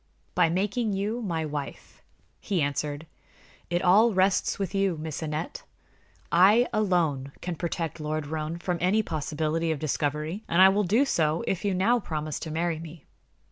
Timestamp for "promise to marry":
11.99-12.79